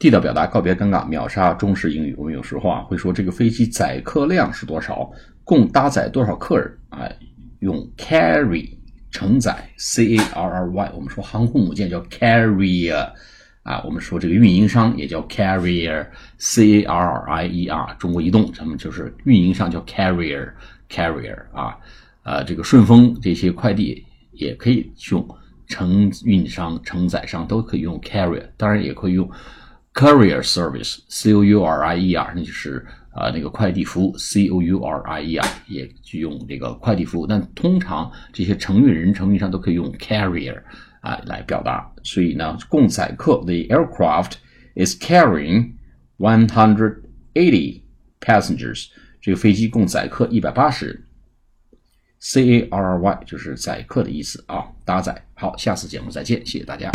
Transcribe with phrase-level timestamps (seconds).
[0.00, 2.14] 地道表达，告别尴尬，秒杀中式英语。
[2.16, 5.12] 我们有时候啊会说这个飞机载客量是多少，
[5.44, 7.06] 共搭载多少客人啊？
[7.58, 8.66] 用 carry
[9.10, 10.92] 承载 c a r r y。
[10.94, 13.10] 我们说航空母舰叫 carrier
[13.62, 16.06] 啊，我们说这个运营商也叫 carrier
[16.38, 17.94] c a r r i e r。
[17.98, 20.50] 中国移动咱们就是运营商叫 carrier
[20.88, 21.76] carrier 啊，
[22.22, 25.28] 呃，这个顺丰这些快递也可以用
[25.66, 29.30] 承运商、承载商都可以用 carrier，当然也可以用。
[29.92, 37.26] Courier service, C O U R I E R，那就是啊那个快递服务，C O U R I E R，也就用这个快递服务。
[37.26, 40.62] 但通常这些承运人、承运商都可以用 carrier
[41.00, 41.92] 啊来表达。
[42.04, 44.34] 所以呢，共载客，the aircraft
[44.76, 45.72] is carrying
[46.18, 47.00] one hundred
[47.34, 47.82] eighty
[48.20, 48.86] passengers，
[49.20, 51.04] 这个飞机共载客一百八十人。
[52.20, 55.24] C A R R Y 就是载客的意思啊，搭载。
[55.34, 56.90] 好，下次节目再见，谢谢大家。